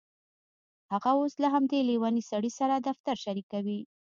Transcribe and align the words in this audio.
هغه 0.91 1.11
اوس 1.19 1.33
له 1.43 1.47
همدې 1.53 1.79
لیونۍ 1.89 2.23
سړي 2.31 2.51
سره 2.59 2.75
دفتر 2.87 3.15
شریکوي 3.25 3.79